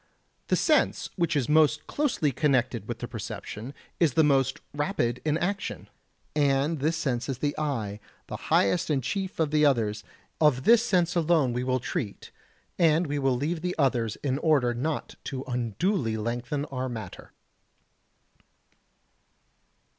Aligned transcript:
The 0.47 0.55
sense 0.55 1.11
which 1.15 1.35
is 1.35 1.47
most 1.47 1.85
closely 1.85 2.31
connected 2.31 2.87
with 2.87 2.97
the 2.97 3.07
perception 3.07 3.71
is 3.99 4.15
the 4.15 4.23
most 4.23 4.59
rapid 4.73 5.21
in 5.23 5.37
action, 5.37 5.89
and 6.35 6.79
this 6.79 6.97
sense 6.97 7.29
is 7.29 7.37
the 7.37 7.55
eye, 7.55 7.99
the 8.25 8.35
highest 8.49 8.89
and 8.89 9.03
chief 9.03 9.39
of 9.39 9.51
the 9.51 9.63
others; 9.63 10.03
of 10.39 10.63
this 10.63 10.83
sense 10.83 11.15
alone 11.15 11.53
we 11.53 11.63
will 11.63 11.79
treat, 11.79 12.31
and 12.79 13.05
we 13.05 13.19
will 13.19 13.35
leave 13.37 13.61
the 13.61 13.75
others 13.77 14.15
in 14.23 14.39
order 14.39 14.73
not 14.73 15.13
to 15.25 15.43
unduly 15.43 16.17
lengthen 16.17 16.65
our 16.65 16.89
matter. 16.89 17.31